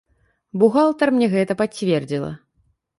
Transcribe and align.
Бухгалтар 0.63 1.13
мне 1.17 1.29
гэта 1.37 1.59
пацвердзіла. 1.63 2.37